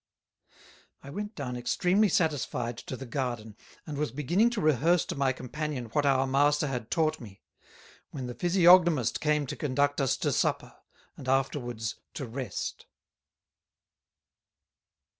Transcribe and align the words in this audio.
I 1.03 1.11
went 1.11 1.35
down 1.35 1.55
extreamly 1.55 2.09
satisfyed 2.09 2.75
to 2.79 2.97
the 2.97 3.05
Garden, 3.05 3.55
and 3.85 3.99
was 3.99 4.11
beginning 4.11 4.49
to 4.49 4.59
rehearse 4.59 5.05
to 5.05 5.15
my 5.15 5.31
Companion 5.31 5.91
what 5.93 6.07
our 6.07 6.25
Master 6.25 6.65
had 6.65 6.89
taught 6.89 7.19
me; 7.21 7.43
when 8.09 8.25
the 8.25 8.33
Physiognomist 8.33 9.21
came 9.21 9.45
to 9.45 9.55
conduct 9.55 10.01
us 10.01 10.17
to 10.17 10.31
Supper, 10.31 10.75
and 11.15 11.27
afterwards 11.29 11.97
to 12.15 12.25
Rest. 12.25 12.87